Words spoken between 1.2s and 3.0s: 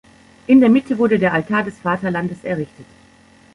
Altar des Vaterlandes errichtet.